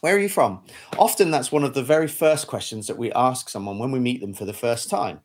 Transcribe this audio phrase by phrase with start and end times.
[0.00, 0.62] Where are you from?
[0.98, 4.20] Often that's one of the very first questions that we ask someone when we meet
[4.20, 5.20] them for the first time.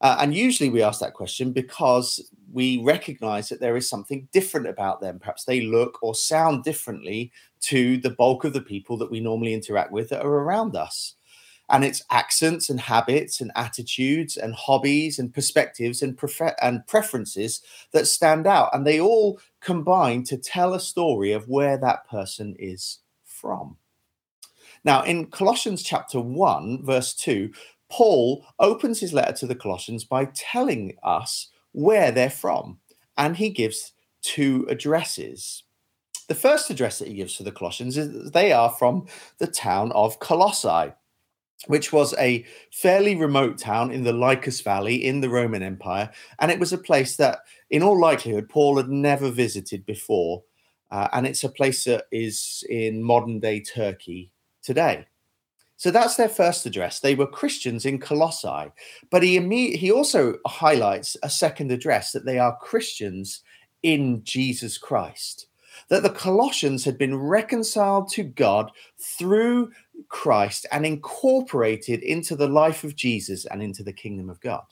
[0.00, 4.66] Uh, and usually we ask that question because we recognize that there is something different
[4.66, 5.18] about them.
[5.18, 9.54] Perhaps they look or sound differently to the bulk of the people that we normally
[9.54, 11.14] interact with that are around us.
[11.68, 17.62] And it's accents and habits and attitudes and hobbies and perspectives and, prefer- and preferences
[17.92, 18.70] that stand out.
[18.72, 23.76] And they all combine to tell a story of where that person is from.
[24.86, 27.50] Now, in Colossians chapter 1, verse 2,
[27.90, 32.78] Paul opens his letter to the Colossians by telling us where they're from.
[33.18, 35.64] And he gives two addresses.
[36.28, 39.90] The first address that he gives to the Colossians is they are from the town
[39.90, 40.92] of Colossae,
[41.66, 46.12] which was a fairly remote town in the Lycus Valley in the Roman Empire.
[46.38, 50.44] And it was a place that, in all likelihood, Paul had never visited before.
[50.92, 54.30] Uh, and it's a place that is in modern day Turkey
[54.66, 55.06] today.
[55.76, 57.00] So that's their first address.
[57.00, 58.72] They were Christians in Colossae,
[59.10, 63.42] but he imme- he also highlights a second address that they are Christians
[63.82, 65.46] in Jesus Christ.
[65.90, 69.70] That the Colossians had been reconciled to God through
[70.08, 74.64] Christ and incorporated into the life of Jesus and into the kingdom of God.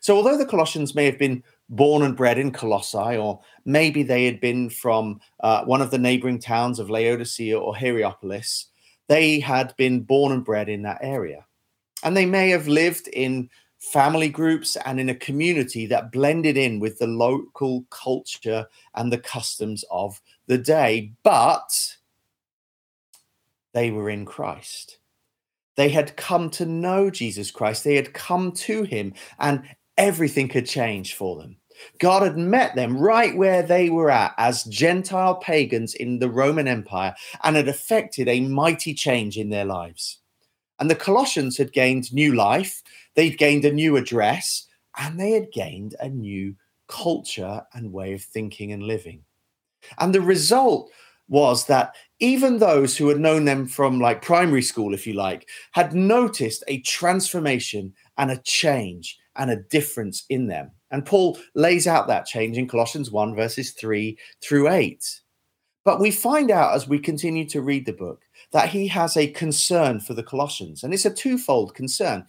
[0.00, 4.24] So, although the Colossians may have been born and bred in Colossae, or maybe they
[4.24, 8.66] had been from uh, one of the neighboring towns of Laodicea or Hierapolis,
[9.08, 11.44] they had been born and bred in that area.
[12.02, 16.80] And they may have lived in family groups and in a community that blended in
[16.80, 21.96] with the local culture and the customs of the day, but
[23.72, 24.98] they were in Christ.
[25.76, 29.62] They had come to know Jesus Christ, they had come to him, and
[29.96, 31.56] everything had changed for them.
[31.98, 36.68] God had met them right where they were at as Gentile pagans in the Roman
[36.68, 40.18] Empire and had effected a mighty change in their lives.
[40.80, 42.82] And the Colossians had gained new life,
[43.14, 46.54] they'd gained a new address, and they had gained a new
[46.86, 49.22] culture and way of thinking and living.
[49.98, 50.90] And the result
[51.28, 55.48] was that even those who had known them from like primary school, if you like,
[55.72, 60.70] had noticed a transformation and a change and a difference in them.
[60.90, 65.20] And Paul lays out that change in Colossians 1, verses 3 through 8.
[65.84, 68.22] But we find out as we continue to read the book
[68.52, 72.26] that he has a concern for the Colossians, and it's a twofold concern.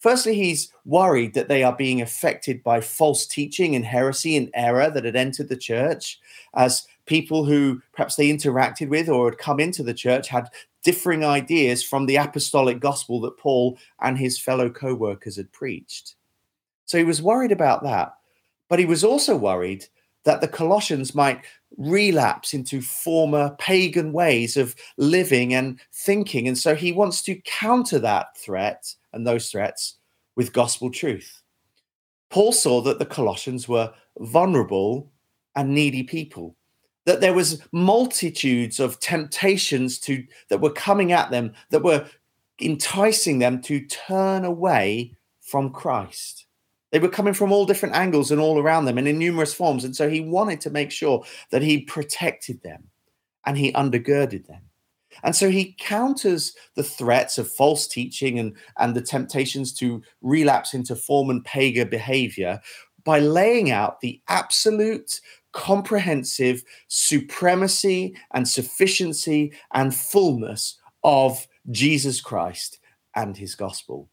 [0.00, 4.90] Firstly, he's worried that they are being affected by false teaching and heresy and error
[4.90, 6.18] that had entered the church,
[6.54, 10.48] as people who perhaps they interacted with or had come into the church had
[10.82, 16.15] differing ideas from the apostolic gospel that Paul and his fellow co workers had preached.
[16.86, 18.14] So he was worried about that.
[18.68, 19.84] But he was also worried
[20.24, 21.44] that the Colossians might
[21.76, 26.48] relapse into former pagan ways of living and thinking.
[26.48, 29.96] And so he wants to counter that threat and those threats
[30.34, 31.42] with gospel truth.
[32.30, 35.12] Paul saw that the Colossians were vulnerable
[35.54, 36.56] and needy people
[37.06, 42.06] that there was multitudes of temptations to that were coming at them that were
[42.60, 46.45] enticing them to turn away from Christ.
[46.92, 49.84] They were coming from all different angles and all around them and in numerous forms.
[49.84, 52.84] And so he wanted to make sure that he protected them
[53.44, 54.62] and he undergirded them.
[55.22, 60.74] And so he counters the threats of false teaching and, and the temptations to relapse
[60.74, 62.60] into form and pagan behavior
[63.04, 65.20] by laying out the absolute,
[65.52, 72.78] comprehensive supremacy and sufficiency and fullness of Jesus Christ
[73.14, 74.10] and his gospel.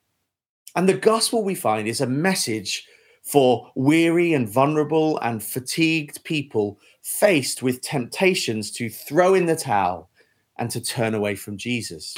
[0.75, 2.87] And the gospel we find is a message
[3.23, 10.09] for weary and vulnerable and fatigued people faced with temptations to throw in the towel
[10.57, 12.15] and to turn away from Jesus.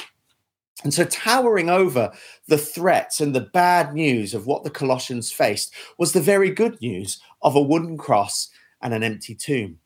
[0.84, 2.12] And so, towering over
[2.48, 6.78] the threats and the bad news of what the Colossians faced was the very good
[6.82, 8.50] news of a wooden cross
[8.82, 9.78] and an empty tomb,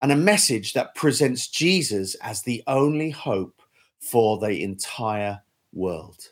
[0.00, 3.60] and a message that presents Jesus as the only hope
[3.98, 5.40] for the entire
[5.72, 6.28] world.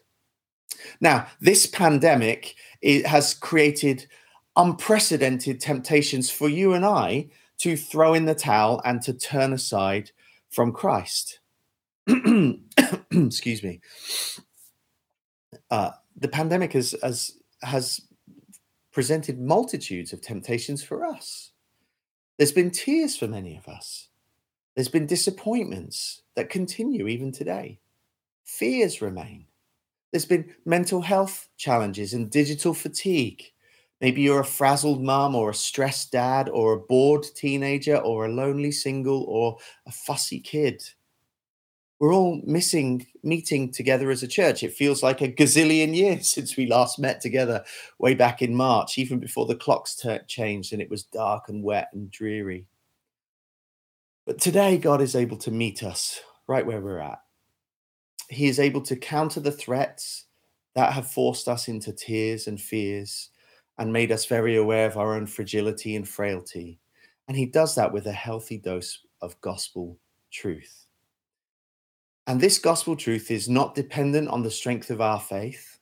[1.01, 2.55] Now, this pandemic
[3.05, 4.07] has created
[4.57, 7.29] unprecedented temptations for you and I
[7.59, 10.11] to throw in the towel and to turn aside
[10.51, 11.41] from Christ.
[12.09, 13.81] Excuse me.
[15.71, 17.33] Uh, the pandemic has, has
[17.63, 18.01] has
[18.93, 21.53] presented multitudes of temptations for us.
[22.39, 24.09] There's been tears for many of us.
[24.75, 27.81] There's been disappointments that continue even today.
[28.45, 29.47] Fears remain.
[30.13, 33.43] There's been mental health challenges and digital fatigue.
[34.01, 38.33] Maybe you're a frazzled mum or a stressed dad or a bored teenager or a
[38.33, 40.83] lonely single or a fussy kid.
[41.99, 44.63] we're all missing meeting together as a church.
[44.63, 47.65] It feels like a gazillion years since we last met together
[47.99, 51.63] way back in March, even before the clocks t- changed and it was dark and
[51.63, 52.67] wet and dreary.
[54.27, 57.21] But today, God is able to meet us right where we're at.
[58.29, 60.27] He is able to counter the threats
[60.75, 63.31] that have forced us into tears and fears
[63.79, 66.79] and made us very aware of our own fragility and frailty.
[67.29, 69.99] And He does that with a healthy dose of gospel
[70.31, 70.87] truth.
[72.27, 75.79] And this gospel truth is not dependent on the strength of our faith.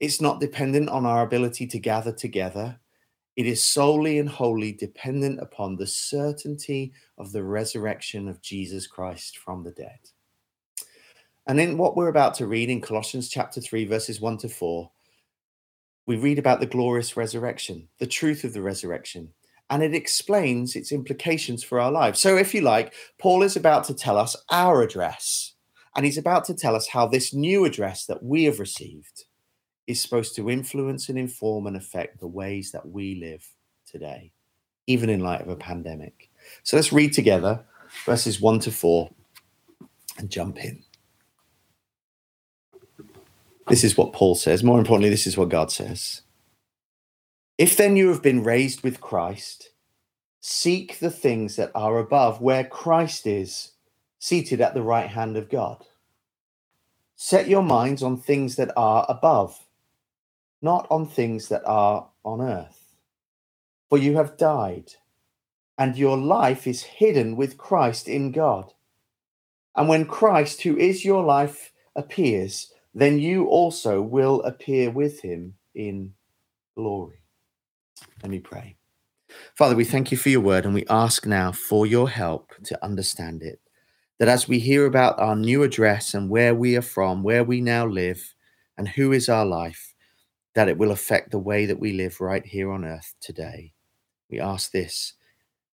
[0.00, 2.78] It's not dependent on our ability to gather together.
[3.36, 9.38] It is solely and wholly dependent upon the certainty of the resurrection of Jesus Christ
[9.38, 9.98] from the dead.
[11.46, 14.90] And in what we're about to read in Colossians chapter 3, verses 1 to 4,
[16.06, 19.30] we read about the glorious resurrection, the truth of the resurrection,
[19.70, 22.20] and it explains its implications for our lives.
[22.20, 25.54] So, if you like, Paul is about to tell us our address,
[25.96, 29.24] and he's about to tell us how this new address that we have received
[29.86, 33.46] is supposed to influence and inform and affect the ways that we live
[33.86, 34.32] today,
[34.86, 36.30] even in light of a pandemic.
[36.62, 37.64] So let's read together
[38.06, 39.10] verses 1 to 4
[40.18, 40.83] and jump in.
[43.68, 44.62] This is what Paul says.
[44.62, 46.22] More importantly, this is what God says.
[47.56, 49.70] If then you have been raised with Christ,
[50.40, 53.72] seek the things that are above, where Christ is,
[54.18, 55.84] seated at the right hand of God.
[57.16, 59.64] Set your minds on things that are above
[60.64, 62.94] not on things that are on earth.
[63.90, 64.92] For you have died,
[65.76, 68.72] and your life is hidden with Christ in God.
[69.76, 75.54] And when Christ, who is your life, appears, then you also will appear with him
[75.74, 76.12] in
[76.76, 77.18] glory.
[78.22, 78.76] Let me pray.
[79.56, 82.84] Father, we thank you for your word and we ask now for your help to
[82.84, 83.60] understand it.
[84.18, 87.60] That as we hear about our new address and where we are from, where we
[87.60, 88.34] now live,
[88.78, 89.94] and who is our life,
[90.54, 93.72] that it will affect the way that we live right here on earth today.
[94.30, 95.14] We ask this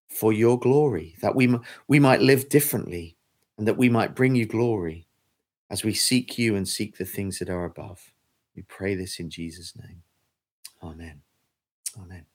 [0.10, 1.56] for your glory, that we,
[1.88, 3.18] we might live differently
[3.58, 5.08] and that we might bring you glory
[5.72, 8.12] as we seek you and seek the things that are above.
[8.56, 10.04] We pray this in Jesus' name.
[10.84, 11.22] Amen.
[11.98, 12.26] Amen.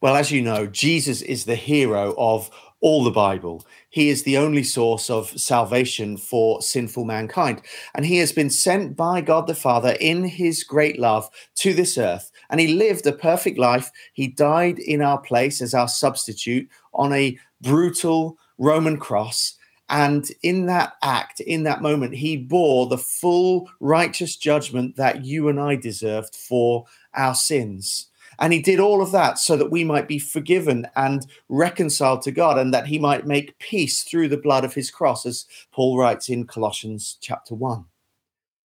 [0.00, 2.48] Well, as you know, Jesus is the hero of
[2.80, 3.66] all the Bible.
[3.90, 7.62] He is the only source of salvation for sinful mankind.
[7.96, 11.98] And he has been sent by God the Father in his great love to this
[11.98, 12.30] earth.
[12.50, 13.90] And he lived a perfect life.
[14.12, 19.57] He died in our place as our substitute on a brutal Roman cross.
[19.88, 25.48] And in that act, in that moment, he bore the full righteous judgment that you
[25.48, 28.08] and I deserved for our sins.
[28.38, 32.30] And he did all of that so that we might be forgiven and reconciled to
[32.30, 35.98] God and that he might make peace through the blood of his cross, as Paul
[35.98, 37.84] writes in Colossians chapter 1.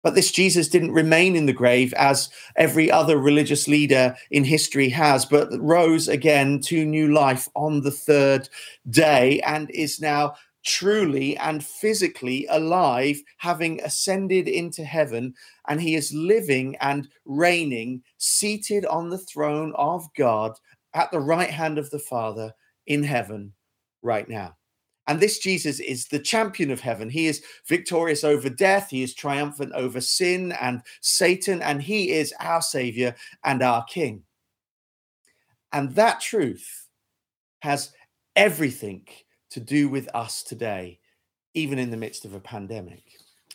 [0.06, 4.88] But this Jesus didn't remain in the grave as every other religious leader in history
[4.90, 8.48] has, but rose again to new life on the third
[8.88, 10.36] day and is now
[10.66, 15.32] truly and physically alive, having ascended into heaven,
[15.68, 20.52] and he is living and reigning, seated on the throne of God
[20.94, 22.52] at the right hand of the Father
[22.86, 23.52] in heaven
[24.02, 24.56] right now.
[25.06, 27.08] And this Jesus is the champion of heaven.
[27.08, 28.90] He is victorious over death.
[28.90, 34.24] He is triumphant over sin and Satan, and he is our Savior and our King.
[35.72, 36.88] And that truth
[37.60, 37.92] has
[38.34, 39.06] everything
[39.56, 41.00] to do with us today,
[41.54, 43.04] even in the midst of a pandemic.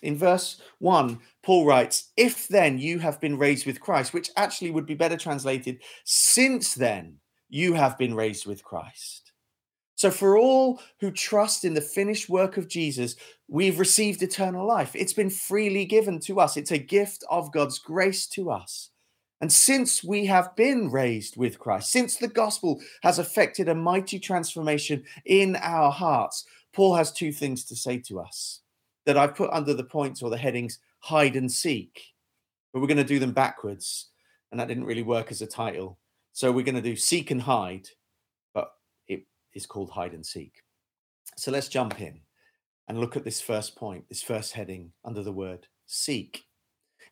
[0.01, 4.71] In verse 1, Paul writes, If then you have been raised with Christ, which actually
[4.71, 7.17] would be better translated, since then
[7.49, 9.31] you have been raised with Christ.
[9.93, 13.15] So, for all who trust in the finished work of Jesus,
[13.47, 14.95] we've received eternal life.
[14.95, 18.89] It's been freely given to us, it's a gift of God's grace to us.
[19.41, 24.19] And since we have been raised with Christ, since the gospel has effected a mighty
[24.19, 28.61] transformation in our hearts, Paul has two things to say to us
[29.05, 32.13] that I've put under the points or the headings hide and seek.
[32.71, 34.09] But we're going to do them backwards.
[34.51, 35.97] And that didn't really work as a title.
[36.33, 37.87] So we're going to do seek and hide,
[38.53, 38.71] but
[39.07, 40.61] it is called hide and seek.
[41.35, 42.19] So let's jump in
[42.87, 46.43] and look at this first point, this first heading under the word seek.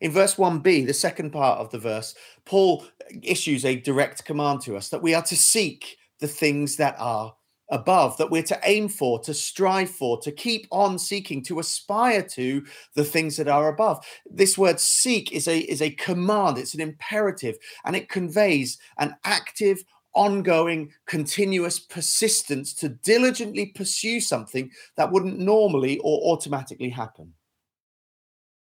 [0.00, 2.14] In verse 1b, the second part of the verse,
[2.46, 2.84] Paul
[3.22, 7.34] issues a direct command to us that we are to seek the things that are
[7.70, 12.22] above, that we're to aim for, to strive for, to keep on seeking, to aspire
[12.22, 12.64] to
[12.94, 14.04] the things that are above.
[14.28, 19.14] This word seek is a, is a command, it's an imperative, and it conveys an
[19.24, 27.32] active, ongoing, continuous persistence to diligently pursue something that wouldn't normally or automatically happen.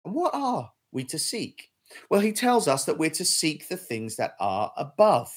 [0.04, 1.70] And what are we to seek?
[2.10, 5.32] Well, he tells us that we're to seek the things that are above.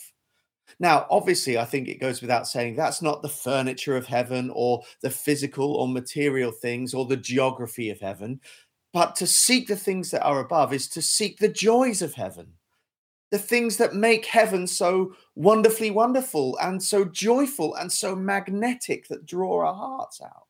[0.79, 4.83] Now, obviously, I think it goes without saying that's not the furniture of heaven or
[5.01, 8.41] the physical or material things or the geography of heaven.
[8.91, 12.53] But to seek the things that are above is to seek the joys of heaven,
[13.31, 19.25] the things that make heaven so wonderfully wonderful and so joyful and so magnetic that
[19.25, 20.47] draw our hearts out.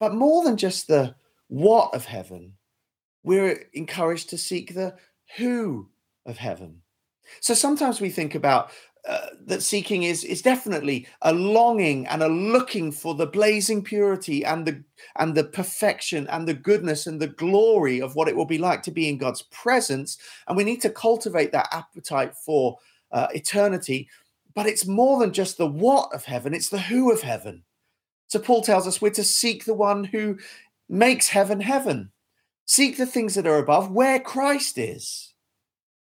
[0.00, 1.14] But more than just the
[1.48, 2.54] what of heaven,
[3.28, 4.94] we're encouraged to seek the
[5.36, 5.90] who
[6.24, 6.80] of heaven.
[7.40, 8.70] So sometimes we think about
[9.06, 14.46] uh, that seeking is is definitely a longing and a looking for the blazing purity
[14.46, 14.82] and the
[15.16, 18.82] and the perfection and the goodness and the glory of what it will be like
[18.82, 20.16] to be in God's presence.
[20.46, 22.78] And we need to cultivate that appetite for
[23.12, 24.08] uh, eternity.
[24.54, 27.64] But it's more than just the what of heaven it's the who of heaven.
[28.28, 30.38] So Paul tells us we're to seek the one who
[30.88, 32.10] makes heaven heaven
[32.68, 35.34] seek the things that are above where Christ is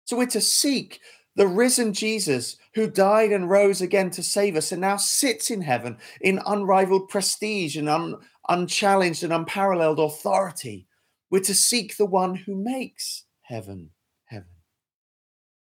[0.05, 1.01] so we're to seek
[1.37, 5.63] the risen Jesus who died and rose again to save us and now sits in
[5.63, 8.17] heaven in unrivaled prestige and un-
[8.49, 10.87] unchallenged and unparalleled authority.
[11.31, 13.91] We're to seek the one who makes heaven
[14.27, 14.51] heaven.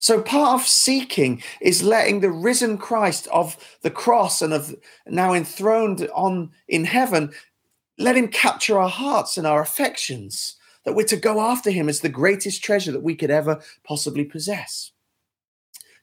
[0.00, 4.74] So part of seeking is letting the risen Christ of the cross and of
[5.06, 7.32] now enthroned on in heaven,
[7.96, 12.00] let him capture our hearts and our affections, that we're to go after him as
[12.00, 14.92] the greatest treasure that we could ever possibly possess.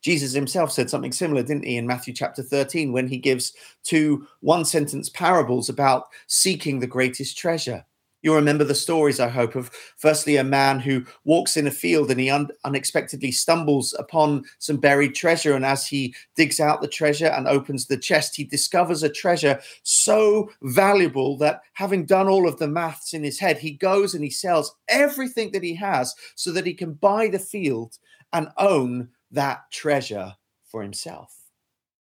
[0.01, 4.25] Jesus himself said something similar, didn't he, in Matthew chapter 13, when he gives two
[4.39, 7.83] one sentence parables about seeking the greatest treasure.
[8.21, 12.11] You'll remember the stories, I hope, of firstly a man who walks in a field
[12.11, 15.55] and he un- unexpectedly stumbles upon some buried treasure.
[15.55, 19.59] And as he digs out the treasure and opens the chest, he discovers a treasure
[19.83, 24.23] so valuable that having done all of the maths in his head, he goes and
[24.23, 27.97] he sells everything that he has so that he can buy the field
[28.33, 30.35] and own that treasure
[30.65, 31.38] for himself.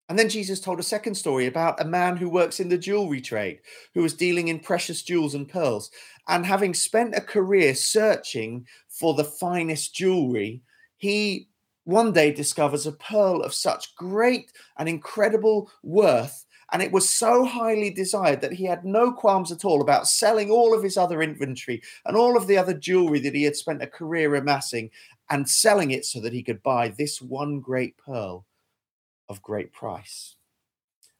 [0.08, 3.20] And then Jesus told a second story about a man who works in the jewelry
[3.20, 3.60] trade,
[3.94, 5.90] who was dealing in precious jewels and pearls.
[6.28, 10.62] And having spent a career searching for the finest jewelry,
[10.96, 11.48] he
[11.84, 16.46] one day discovers a pearl of such great and incredible worth.
[16.72, 20.50] And it was so highly desired that he had no qualms at all about selling
[20.50, 23.82] all of his other inventory and all of the other jewelry that he had spent
[23.82, 24.90] a career amassing
[25.30, 28.44] and selling it so that he could buy this one great pearl
[29.28, 30.36] of great price.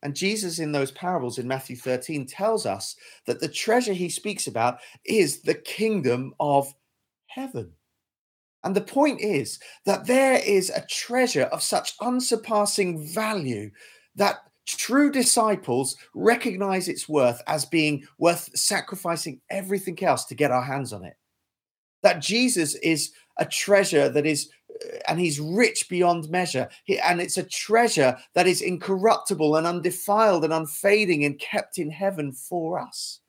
[0.02, 2.94] And Jesus, in those parables in Matthew 13, tells us
[3.26, 6.72] that the treasure he speaks about is the kingdom of
[7.26, 7.72] heaven.
[8.64, 13.70] And the point is that there is a treasure of such unsurpassing value
[14.16, 20.62] that true disciples recognize its worth as being worth sacrificing everything else to get our
[20.62, 21.16] hands on it.
[22.02, 24.50] That Jesus is a treasure that is
[25.06, 26.68] and he's rich beyond measure.
[26.84, 31.90] He, and it's a treasure that is incorruptible and undefiled and unfading and kept in
[31.90, 33.20] heaven for us.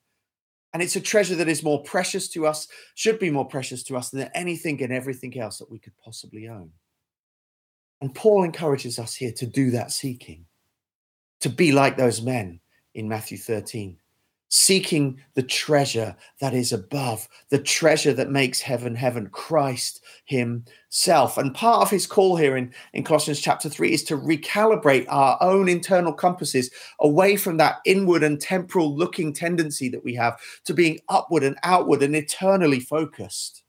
[0.74, 3.98] And it's a treasure that is more precious to us, should be more precious to
[3.98, 6.72] us than anything and everything else that we could possibly own.
[8.02, 10.46] And Paul encourages us here to do that seeking,
[11.42, 12.60] to be like those men
[12.94, 13.98] in Matthew 13
[14.50, 21.38] seeking the treasure that is above, the treasure that makes heaven heaven, Christ Himself.
[21.38, 25.38] And part of His call here in, in Colossians chapter 3 is to recalibrate our
[25.42, 30.74] own internal compasses away from that inward and temporal looking tendency that we have to
[30.74, 33.64] being upward and outward and eternally focused.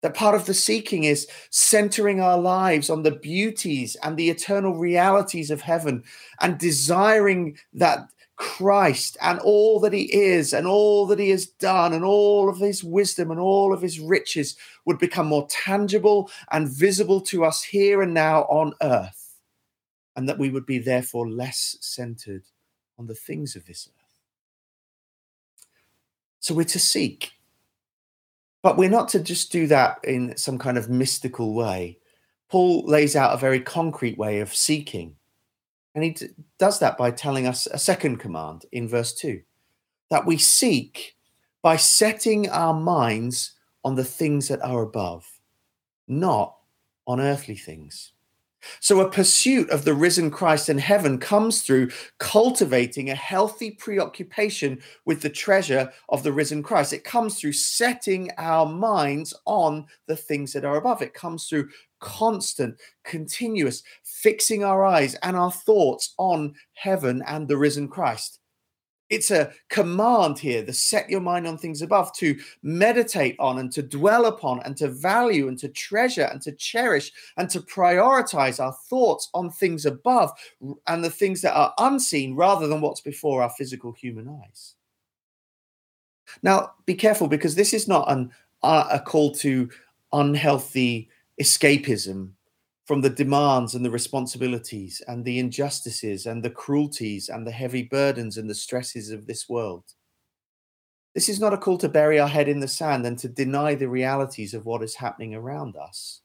[0.00, 4.74] That part of the seeking is centering our lives on the beauties and the eternal
[4.76, 6.02] realities of heaven
[6.40, 8.08] and desiring that
[8.42, 12.58] Christ and all that he is and all that he has done and all of
[12.58, 17.62] his wisdom and all of his riches would become more tangible and visible to us
[17.62, 19.36] here and now on earth,
[20.16, 22.42] and that we would be therefore less centered
[22.98, 24.18] on the things of this earth.
[26.40, 27.30] So we're to seek,
[28.60, 32.00] but we're not to just do that in some kind of mystical way.
[32.48, 35.14] Paul lays out a very concrete way of seeking.
[35.94, 36.16] And he
[36.58, 39.42] does that by telling us a second command in verse 2
[40.10, 41.16] that we seek
[41.62, 43.52] by setting our minds
[43.84, 45.40] on the things that are above,
[46.06, 46.56] not
[47.06, 48.11] on earthly things.
[48.80, 54.80] So, a pursuit of the risen Christ in heaven comes through cultivating a healthy preoccupation
[55.04, 56.92] with the treasure of the risen Christ.
[56.92, 61.02] It comes through setting our minds on the things that are above.
[61.02, 61.68] It comes through
[62.00, 68.38] constant, continuous, fixing our eyes and our thoughts on heaven and the risen Christ.
[69.12, 73.70] It's a command here to set your mind on things above, to meditate on and
[73.72, 78.58] to dwell upon and to value and to treasure and to cherish and to prioritize
[78.58, 80.30] our thoughts on things above
[80.86, 84.76] and the things that are unseen rather than what's before our physical human eyes.
[86.42, 89.68] Now, be careful because this is not an, uh, a call to
[90.14, 92.30] unhealthy escapism
[92.92, 97.84] from the demands and the responsibilities and the injustices and the cruelties and the heavy
[97.84, 99.82] burdens and the stresses of this world.
[101.14, 103.74] This is not a call to bury our head in the sand and to deny
[103.74, 106.20] the realities of what is happening around us.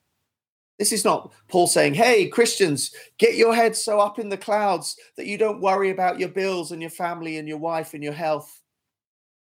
[0.77, 4.97] This is not Paul saying, Hey, Christians, get your head so up in the clouds
[5.15, 8.11] that you don't worry about your bills and your family and your wife and your
[8.11, 8.61] health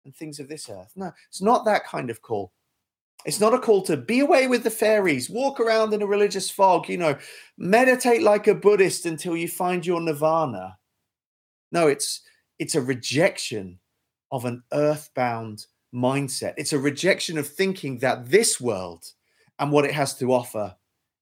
[0.04, 0.92] and things of this earth.
[0.94, 2.52] No, it's not that kind of call.
[3.24, 6.50] It's not a call to be away with the fairies, walk around in a religious
[6.50, 7.18] fog, you know,
[7.56, 10.78] meditate like a Buddhist until you find your nirvana.
[11.72, 12.22] No, it's
[12.58, 13.78] it's a rejection
[14.30, 16.54] of an earthbound mindset.
[16.56, 19.04] It's a rejection of thinking that this world
[19.58, 20.76] and what it has to offer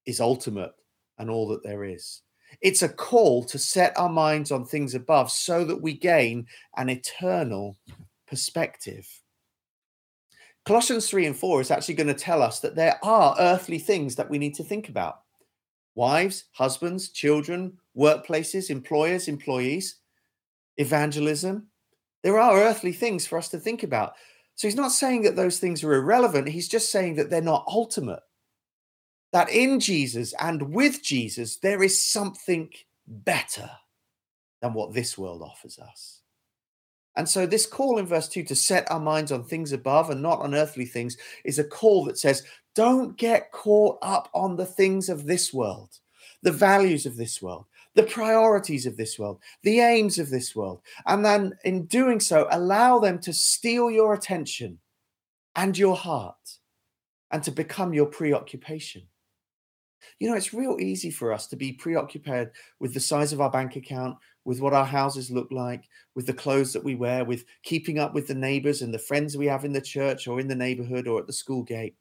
[0.06, 0.72] is ultimate
[1.18, 2.22] and all that there is.
[2.60, 6.88] It's a call to set our minds on things above so that we gain an
[6.88, 7.76] eternal
[8.26, 9.08] perspective.
[10.66, 14.16] Colossians 3 and 4 is actually going to tell us that there are earthly things
[14.16, 15.20] that we need to think about
[15.94, 20.00] wives, husbands, children, workplaces, employers, employees,
[20.76, 21.68] evangelism.
[22.22, 24.14] There are earthly things for us to think about.
[24.56, 26.48] So he's not saying that those things are irrelevant.
[26.48, 28.20] He's just saying that they're not ultimate.
[29.32, 32.70] That in Jesus and with Jesus, there is something
[33.06, 33.70] better
[34.60, 36.22] than what this world offers us.
[37.16, 40.22] And so, this call in verse 2 to set our minds on things above and
[40.22, 42.42] not on earthly things is a call that says,
[42.74, 45.98] don't get caught up on the things of this world,
[46.42, 50.82] the values of this world, the priorities of this world, the aims of this world.
[51.06, 54.78] And then, in doing so, allow them to steal your attention
[55.56, 56.58] and your heart
[57.30, 59.02] and to become your preoccupation.
[60.20, 63.50] You know, it's real easy for us to be preoccupied with the size of our
[63.50, 67.44] bank account, with what our houses look like, with the clothes that we wear, with
[67.64, 70.46] keeping up with the neighbors and the friends we have in the church or in
[70.46, 71.96] the neighborhood or at the school gate.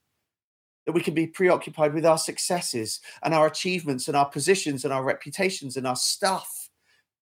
[0.85, 4.93] That we can be preoccupied with our successes and our achievements and our positions and
[4.93, 6.69] our reputations and our stuff.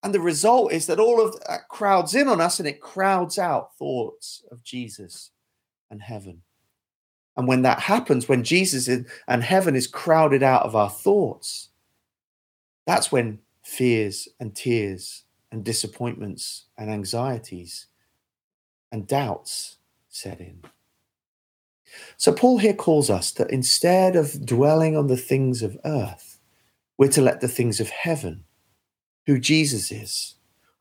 [0.03, 3.39] And the result is that all of that crowds in on us and it crowds
[3.39, 5.31] out thoughts of Jesus
[5.89, 6.41] and heaven.
[7.38, 11.69] And when that happens, when Jesus and heaven is crowded out of our thoughts,
[12.86, 17.88] that's when fears and tears and disappointments and anxieties
[18.91, 19.78] and doubts
[20.10, 20.62] set in.
[22.17, 26.39] So, Paul here calls us that instead of dwelling on the things of earth,
[26.97, 28.45] we're to let the things of heaven,
[29.26, 30.36] who Jesus is,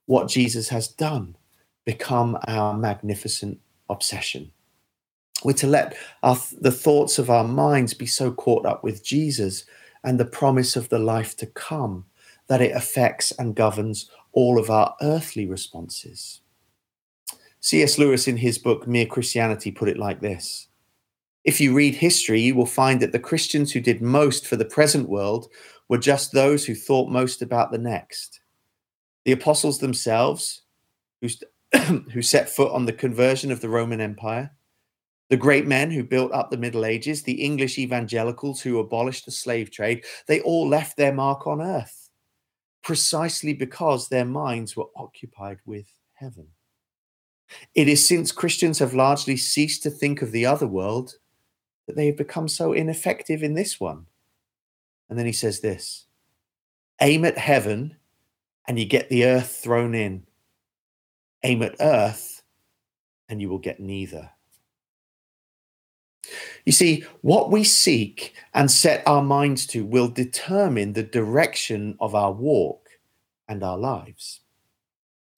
[0.07, 1.37] what Jesus has done,
[1.85, 4.53] become our magnificent obsession.
[5.45, 9.65] We're to let our, the thoughts of our minds be so caught up with Jesus
[10.05, 12.07] and the promise of the life to come
[12.49, 16.41] that it affects and governs all of our earthly responses.
[17.61, 17.97] C.S.
[17.97, 20.69] Lewis, in his book Mere Christianity, put it like this
[21.45, 24.65] If you read history, you will find that the Christians who did most for the
[24.65, 25.49] present world
[25.89, 28.41] were just those who thought most about the next.
[29.25, 30.63] The apostles themselves,
[31.23, 34.51] who, set foot on the conversion of the Roman Empire,
[35.31, 39.31] the great men who built up the Middle Ages, the English evangelicals who abolished the
[39.31, 42.02] slave trade, they all left their mark on earth
[42.83, 46.49] precisely because their minds were occupied with heaven.
[47.75, 51.15] It is since Christians have largely ceased to think of the other world
[51.87, 54.07] that they have become so ineffective in this one.
[55.09, 56.07] And then he says this
[57.01, 57.97] aim at heaven
[58.67, 60.25] and you get the earth thrown in.
[61.43, 62.43] Aim at earth
[63.29, 64.31] and you will get neither.
[66.65, 72.15] You see, what we seek and set our minds to will determine the direction of
[72.15, 72.89] our walk
[73.49, 74.41] and our lives.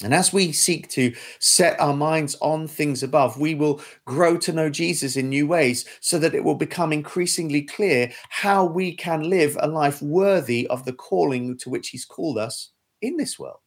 [0.03, 4.53] And as we seek to set our minds on things above, we will grow to
[4.53, 9.23] know Jesus in new ways so that it will become increasingly clear how we can
[9.31, 13.64] live a life worthy of the calling to which He's called us in this world.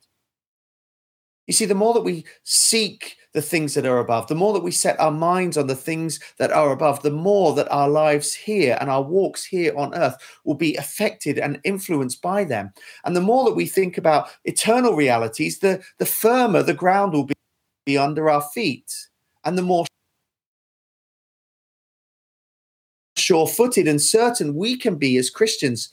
[1.47, 4.63] You see, the more that we seek the things that are above, the more that
[4.63, 8.33] we set our minds on the things that are above, the more that our lives
[8.33, 12.71] here and our walks here on earth will be affected and influenced by them.
[13.05, 17.25] And the more that we think about eternal realities, the, the firmer the ground will
[17.25, 17.35] be,
[17.85, 18.93] be under our feet.
[19.45, 19.85] And the more
[23.15, 25.89] sure footed and certain we can be as Christians.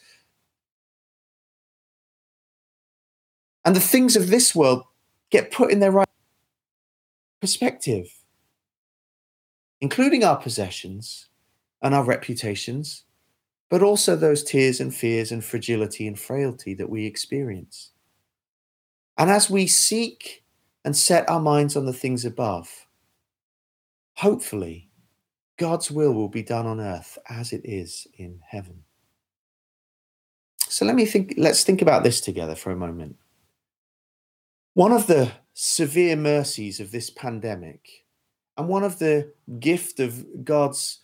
[3.64, 4.82] And the things of this world
[5.30, 6.08] get put in their right
[7.40, 8.10] perspective,
[9.80, 11.28] including our possessions
[11.82, 13.04] and our reputations,
[13.68, 17.90] but also those tears and fears and fragility and frailty that we experience.
[19.18, 20.44] And as we seek
[20.84, 22.86] and set our minds on the things above,
[24.14, 24.90] hopefully
[25.56, 28.82] God's will will be done on earth as it is in heaven.
[30.68, 33.16] So let me think let's think about this together for a moment.
[34.74, 38.06] One of the severe mercies of this pandemic
[38.56, 40.98] and one of the gift of God's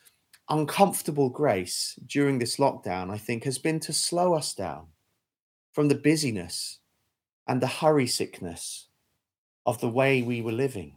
[0.48, 4.86] uncomfortable grace during this lockdown, I think, has been to slow us down
[5.70, 6.80] from the busyness
[7.46, 8.88] and the hurry sickness
[9.64, 10.96] of the way we were living.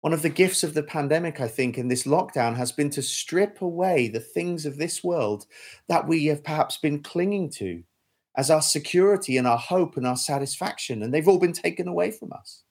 [0.00, 3.02] One of the gifts of the pandemic, I think, in this lockdown has been to
[3.02, 5.46] strip away the things of this world
[5.88, 7.82] that we have perhaps been clinging to
[8.36, 12.10] as our security and our hope and our satisfaction, and they've all been taken away
[12.10, 12.62] from us.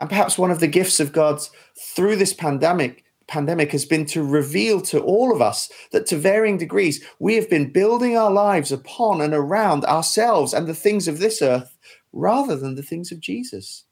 [0.00, 1.40] And perhaps one of the gifts of God
[1.76, 6.56] through this pandemic pandemic has been to reveal to all of us that to varying
[6.56, 11.18] degrees we have been building our lives upon and around ourselves and the things of
[11.18, 11.76] this earth
[12.12, 13.84] rather than the things of Jesus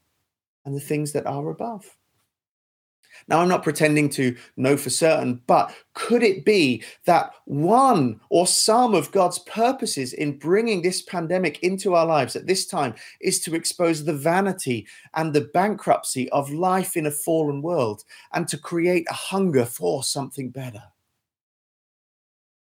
[0.64, 1.96] and the things that are above.
[3.28, 8.46] Now, I'm not pretending to know for certain, but could it be that one or
[8.46, 13.40] some of God's purposes in bringing this pandemic into our lives at this time is
[13.40, 18.58] to expose the vanity and the bankruptcy of life in a fallen world and to
[18.58, 20.82] create a hunger for something better?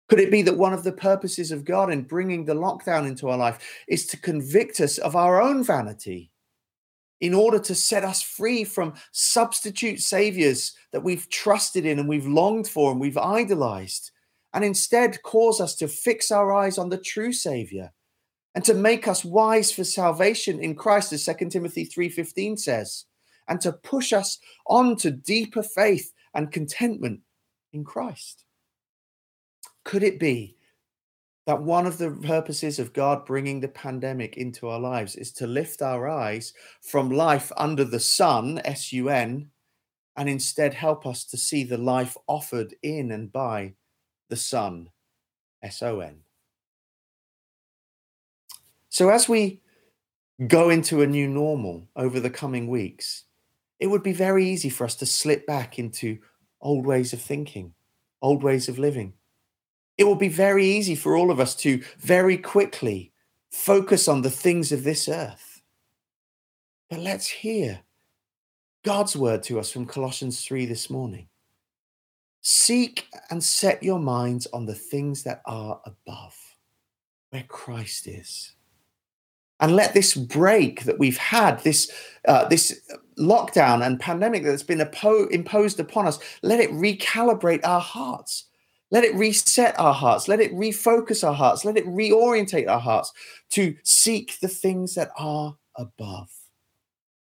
[0.08, 3.30] Could it be that one of the purposes of God in bringing the lockdown into
[3.30, 6.30] our life is to convict us of our own vanity?
[7.20, 12.26] In order to set us free from substitute saviors that we've trusted in and we've
[12.26, 14.10] longed for and we've idolized,
[14.52, 17.92] and instead cause us to fix our eyes on the true savior
[18.54, 23.04] and to make us wise for salvation in Christ as 2 Timothy 3:15 says
[23.48, 27.20] and to push us on to deeper faith and contentment
[27.72, 28.44] in Christ.
[29.84, 30.56] Could it be
[31.46, 35.46] that one of the purposes of God bringing the pandemic into our lives is to
[35.46, 39.50] lift our eyes from life under the sun, S U N,
[40.16, 43.74] and instead help us to see the life offered in and by
[44.30, 44.88] the Son,
[45.62, 46.20] S O N.
[48.88, 49.60] So, as we
[50.46, 53.24] go into a new normal over the coming weeks,
[53.80, 56.18] it would be very easy for us to slip back into
[56.62, 57.74] old ways of thinking,
[58.22, 59.12] old ways of living
[59.96, 63.12] it will be very easy for all of us to very quickly
[63.50, 65.62] focus on the things of this earth.
[66.90, 67.80] But let's hear
[68.84, 71.28] God's word to us from Colossians 3 this morning.
[72.42, 76.36] Seek and set your minds on the things that are above,
[77.30, 78.52] where Christ is.
[79.60, 81.90] And let this break that we've had, this,
[82.28, 82.82] uh, this
[83.18, 88.48] lockdown and pandemic that's been imposed upon us, let it recalibrate our hearts
[88.94, 90.28] let it reset our hearts.
[90.28, 91.64] Let it refocus our hearts.
[91.64, 93.12] Let it reorientate our hearts
[93.50, 96.30] to seek the things that are above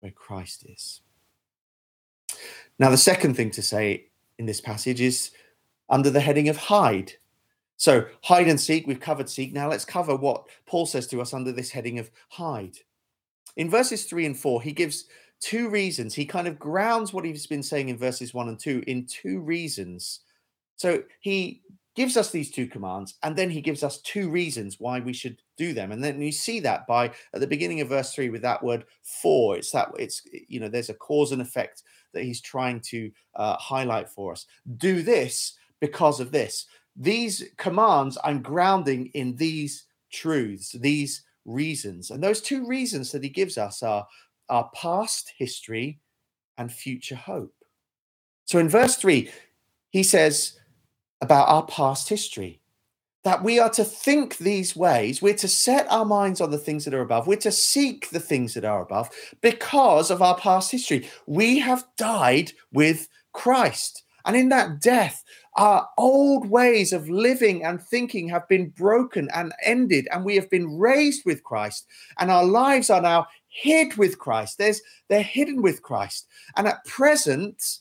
[0.00, 1.02] where Christ is.
[2.78, 4.06] Now, the second thing to say
[4.38, 5.30] in this passage is
[5.90, 7.12] under the heading of hide.
[7.76, 9.52] So, hide and seek, we've covered seek.
[9.52, 12.78] Now, let's cover what Paul says to us under this heading of hide.
[13.58, 15.04] In verses three and four, he gives
[15.38, 16.14] two reasons.
[16.14, 19.40] He kind of grounds what he's been saying in verses one and two in two
[19.40, 20.20] reasons
[20.78, 21.60] so he
[21.96, 25.42] gives us these two commands and then he gives us two reasons why we should
[25.56, 25.90] do them.
[25.90, 28.84] And then you see that by at the beginning of verse 3 with that word
[29.02, 31.82] for it's that it's you know there's a cause and effect
[32.14, 34.46] that he's trying to uh, highlight for us.
[34.76, 36.66] Do this because of this.
[36.94, 42.12] These commands i'm grounding in these truths these reasons.
[42.12, 44.06] And those two reasons that he gives us are
[44.48, 45.98] our past history
[46.58, 47.54] and future hope.
[48.44, 49.28] So in verse 3
[49.90, 50.57] he says
[51.20, 52.60] about our past history.
[53.24, 56.84] That we are to think these ways, we're to set our minds on the things
[56.84, 59.10] that are above, we're to seek the things that are above
[59.42, 61.08] because of our past history.
[61.26, 64.04] We have died with Christ.
[64.24, 65.24] And in that death,
[65.56, 70.48] our old ways of living and thinking have been broken and ended, and we have
[70.48, 71.86] been raised with Christ,
[72.18, 74.58] and our lives are now hid with Christ.
[74.58, 76.28] There's, they're hidden with Christ.
[76.56, 77.78] And at present,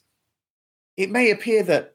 [0.96, 1.94] it may appear that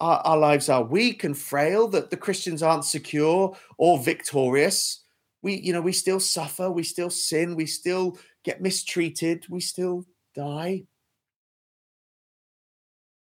[0.00, 5.02] our, our lives are weak and frail, that the Christians aren't secure or victorious.
[5.42, 10.04] We, you know, we still suffer, we still sin, we still get mistreated, we still
[10.34, 10.84] die.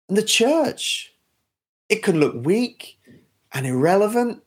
[0.09, 1.13] And the church,
[1.89, 2.99] it can look weak
[3.53, 4.43] and irrelevant,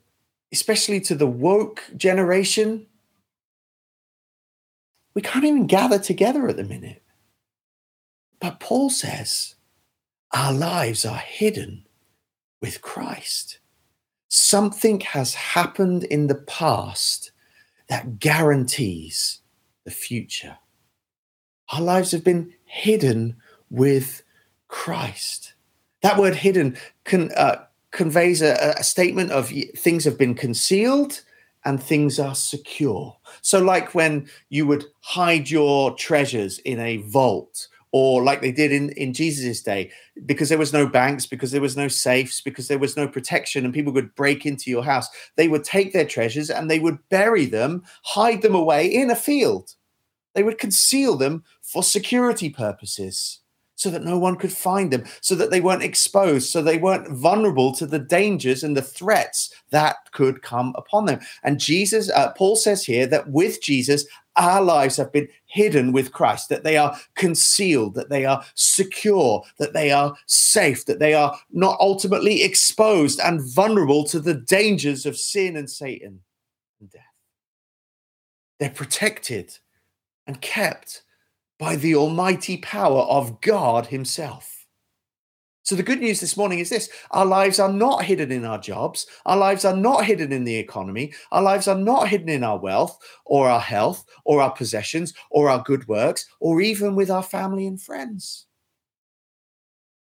[0.52, 2.88] especially to the woke generation.
[5.14, 7.04] We can't even gather together at the minute.
[8.40, 9.56] But Paul says
[10.32, 11.87] our lives are hidden
[12.62, 13.60] with Christ.
[14.30, 17.32] Something has happened in the past
[17.90, 19.42] that guarantees
[19.86, 20.58] the future.
[21.70, 23.38] Our lives have been hidden
[23.70, 24.24] with
[24.68, 25.54] Christ.
[26.02, 31.22] That word hidden can, uh, conveys a, a statement of things have been concealed
[31.66, 33.18] and things are secure.
[33.42, 37.68] So, like when you would hide your treasures in a vault,
[37.98, 39.90] or like they did in, in Jesus' day,
[40.26, 43.66] because there was no banks, because there was no safes, because there was no protection,
[43.66, 47.00] and people would break into your house, they would take their treasures and they would
[47.10, 49.74] bury them, hide them away in a field.
[50.36, 53.40] They would conceal them for security purposes
[53.74, 57.10] so that no one could find them, so that they weren't exposed, so they weren't
[57.18, 61.20] vulnerable to the dangers and the threats that could come upon them.
[61.44, 64.06] And Jesus, uh, Paul says here that with Jesus,
[64.38, 69.44] our lives have been hidden with Christ, that they are concealed, that they are secure,
[69.60, 75.06] that they are safe, that they are not ultimately exposed and vulnerable to the dangers
[75.06, 76.22] of sin and Satan
[76.80, 77.02] and death.
[78.60, 79.58] They're protected
[80.26, 81.04] and kept
[81.60, 84.57] by the almighty power of God Himself.
[85.68, 88.58] So, the good news this morning is this our lives are not hidden in our
[88.58, 89.06] jobs.
[89.26, 91.12] Our lives are not hidden in the economy.
[91.34, 95.50] Our lives are not hidden in our wealth or our health or our possessions or
[95.50, 98.46] our good works or even with our family and friends.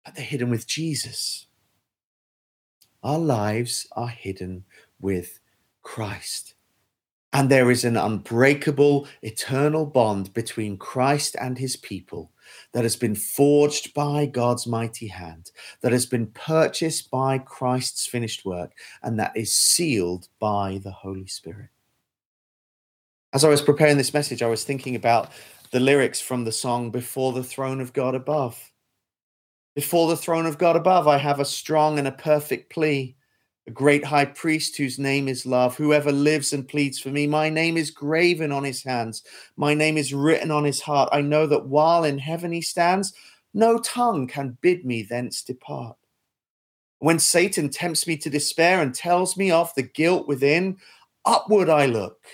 [0.05, 1.49] But they're hidden with Jesus.
[3.03, 4.67] Our lives are hidden
[5.01, 5.41] with
[5.83, 6.55] Christ.
[7.33, 12.31] And there is an unbreakable, eternal bond between Christ and his people
[12.73, 18.45] that has been forged by God's mighty hand, that has been purchased by Christ's finished
[18.45, 21.71] work, and that is sealed by the Holy Spirit.
[23.33, 25.31] As I was preparing this message, I was thinking about
[25.71, 28.73] the lyrics from the song Before the Throne of God Above.
[29.75, 33.15] Before the throne of God above, I have a strong and a perfect plea
[33.67, 37.27] a great high priest whose name is love, whoever lives and pleads for me.
[37.27, 39.23] My name is graven on his hands,
[39.57, 41.09] my name is written on his heart.
[41.13, 43.13] I know that while in heaven he stands,
[43.55, 45.97] no tongue can bid me thence depart.
[46.99, 50.79] When Satan tempts me to despair and tells me of the guilt within,
[51.25, 52.25] upward I look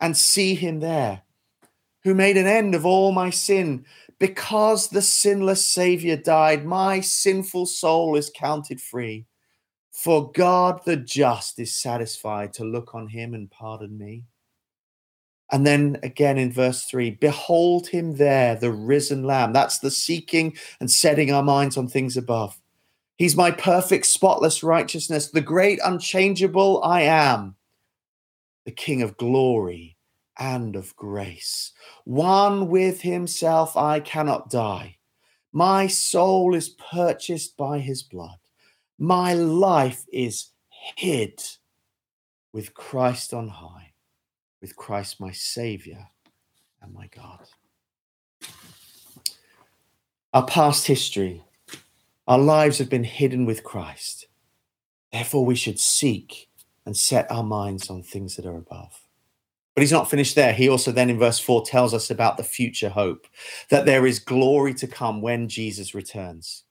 [0.00, 1.22] and see him there,
[2.04, 3.84] who made an end of all my sin.
[4.18, 9.27] Because the sinless Savior died, my sinful soul is counted free.
[9.98, 14.26] For God the just is satisfied to look on him and pardon me.
[15.50, 19.52] And then again in verse 3 Behold him there, the risen lamb.
[19.52, 22.60] That's the seeking and setting our minds on things above.
[23.16, 27.56] He's my perfect, spotless righteousness, the great, unchangeable I am,
[28.64, 29.96] the King of glory
[30.38, 31.72] and of grace.
[32.04, 34.98] One with himself, I cannot die.
[35.52, 38.38] My soul is purchased by his blood.
[38.98, 40.48] My life is
[40.96, 41.40] hid
[42.52, 43.92] with Christ on high,
[44.60, 46.08] with Christ my Savior
[46.82, 47.46] and my God.
[50.34, 51.44] Our past history,
[52.26, 54.26] our lives have been hidden with Christ.
[55.12, 56.48] Therefore, we should seek
[56.84, 59.00] and set our minds on things that are above.
[59.74, 60.52] But he's not finished there.
[60.52, 63.28] He also then in verse 4 tells us about the future hope,
[63.70, 66.64] that there is glory to come when Jesus returns.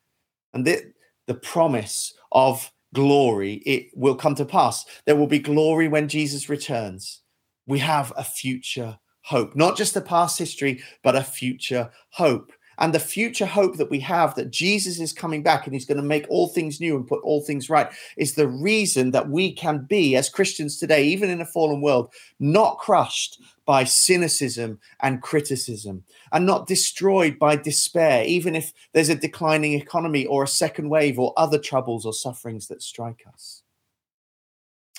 [0.53, 0.91] And the,
[1.27, 4.85] the promise of glory, it will come to pass.
[5.05, 7.21] There will be glory when Jesus returns.
[7.67, 12.51] We have a future hope, not just a past history, but a future hope.
[12.79, 15.97] And the future hope that we have that Jesus is coming back and he's going
[15.97, 19.51] to make all things new and put all things right is the reason that we
[19.51, 25.21] can be, as Christians today, even in a fallen world, not crushed by cynicism and
[25.21, 26.01] criticism
[26.31, 31.19] and not destroyed by despair, even if there's a declining economy or a second wave
[31.19, 33.61] or other troubles or sufferings that strike us.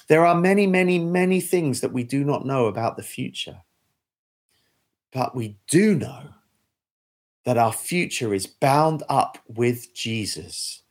[0.06, 3.62] There are many, many, many things that we do not know about the future,
[5.12, 6.28] but we do know
[7.44, 10.82] that our future is bound up with Jesus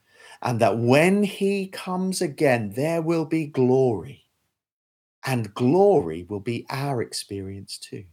[0.41, 4.26] and that when he comes again, there will be glory
[5.27, 8.05] and glory will be our experience too.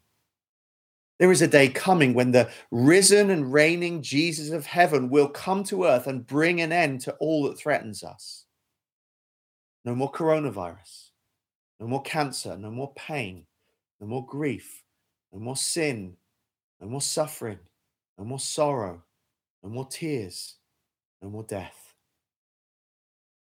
[1.20, 5.62] There is a day coming when the risen and reigning Jesus of heaven will come
[5.64, 8.46] to earth and bring an end to all that threatens us.
[9.84, 11.10] No more coronavirus,
[11.78, 13.46] no more cancer, no more pain,
[14.00, 14.82] no more grief,
[15.32, 16.16] no more sin,
[16.80, 17.60] no more suffering,
[18.18, 19.04] no more sorrow,
[19.62, 20.56] no more tears,
[21.22, 21.93] no more death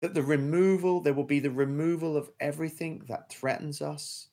[0.02, 4.28] that the removal, there will be the removal of everything that threatens us,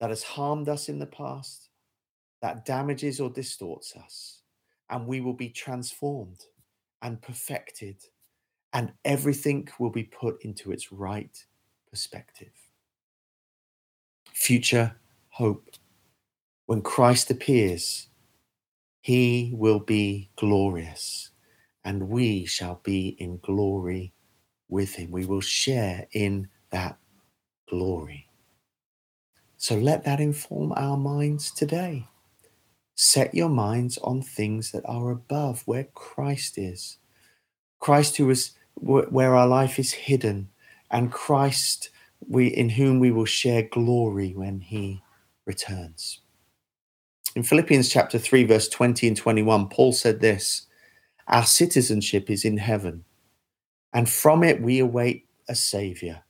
[0.00, 1.70] that has harmed us in the past,
[2.42, 4.42] that damages or distorts us.
[4.90, 6.46] and we will be transformed
[7.02, 7.96] and perfected,
[8.72, 11.46] and everything will be put into its right
[11.88, 12.52] perspective.
[14.32, 14.96] Future
[15.28, 15.70] hope.
[16.66, 18.08] When Christ appears,
[19.00, 21.30] he will be glorious,
[21.84, 24.12] and we shall be in glory
[24.70, 25.10] with him.
[25.10, 26.98] We will share in that
[27.68, 28.28] glory.
[29.56, 32.08] So let that inform our minds today.
[32.94, 36.98] Set your minds on things that are above, where Christ is.
[37.78, 40.48] Christ, who is where our life is hidden,
[40.90, 41.90] and Christ,
[42.26, 45.02] we in whom we will share glory when He
[45.46, 46.20] returns.
[47.36, 50.66] In Philippians chapter 3, verse 20 and 21, Paul said this
[51.28, 53.04] Our citizenship is in heaven,
[53.92, 56.22] and from it we await a Savior,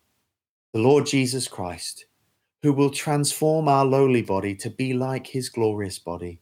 [0.73, 2.07] the Lord Jesus Christ
[2.63, 6.41] who will transform our lowly body to be like his glorious body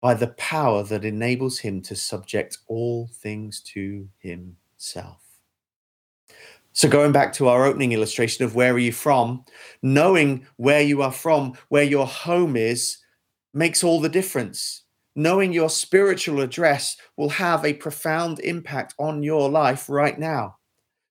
[0.00, 5.18] by the power that enables him to subject all things to himself.
[6.72, 9.44] So, going back to our opening illustration of where are you from,
[9.82, 12.96] knowing where you are from, where your home is,
[13.52, 14.81] makes all the difference.
[15.14, 20.56] Knowing your spiritual address will have a profound impact on your life right now.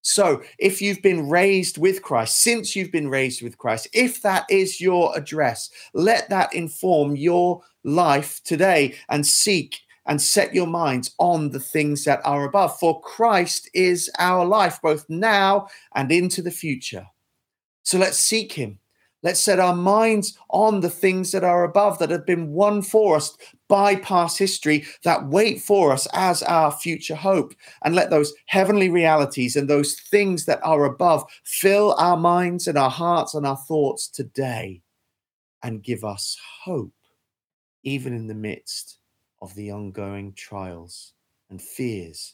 [0.03, 4.45] So, if you've been raised with Christ, since you've been raised with Christ, if that
[4.49, 11.13] is your address, let that inform your life today and seek and set your minds
[11.19, 12.79] on the things that are above.
[12.79, 17.05] For Christ is our life, both now and into the future.
[17.83, 18.79] So, let's seek Him.
[19.23, 23.17] Let's set our minds on the things that are above, that have been won for
[23.17, 23.37] us
[23.71, 27.55] by past history, that wait for us as our future hope.
[27.83, 32.77] And let those heavenly realities and those things that are above fill our minds and
[32.77, 34.81] our hearts and our thoughts today
[35.63, 36.91] and give us hope,
[37.83, 38.97] even in the midst
[39.41, 41.13] of the ongoing trials
[41.49, 42.33] and fears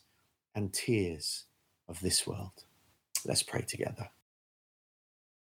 [0.56, 1.46] and tears
[1.88, 2.64] of this world.
[3.26, 4.10] Let's pray together.